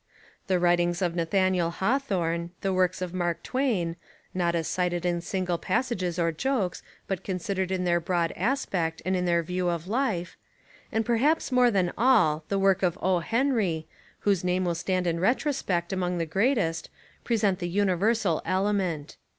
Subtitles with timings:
[0.47, 3.97] The writ ings of Nathaniel Hawthorne, the works of Mark Twain
[4.33, 9.15] (not as cited In single passages or jokes, but considered In their broad aspect, and
[9.15, 10.37] in their view of life),
[10.91, 13.19] and, perhaps more than all, the work of O.
[13.19, 13.85] Henry,
[14.21, 16.89] whose name will stand in retrospect among the greatest,
[17.23, 19.17] present* the universal element.